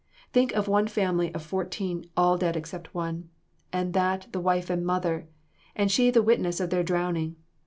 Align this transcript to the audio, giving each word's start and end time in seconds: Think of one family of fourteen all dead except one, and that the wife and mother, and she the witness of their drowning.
Think 0.33 0.51
of 0.53 0.67
one 0.67 0.87
family 0.87 1.31
of 1.35 1.43
fourteen 1.43 2.09
all 2.17 2.35
dead 2.35 2.57
except 2.57 2.91
one, 2.95 3.29
and 3.71 3.93
that 3.93 4.25
the 4.31 4.39
wife 4.41 4.67
and 4.71 4.83
mother, 4.83 5.27
and 5.75 5.91
she 5.91 6.09
the 6.09 6.23
witness 6.23 6.59
of 6.59 6.71
their 6.71 6.81
drowning. 6.81 7.35